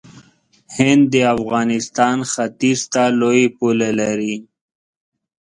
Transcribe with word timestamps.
هند 0.77 1.03
د 1.13 1.15
افغانستان 1.35 2.17
ختیځ 2.31 2.79
ته 2.93 3.03
لوی 3.19 3.43
پوله 3.57 3.89
لري. 3.99 4.35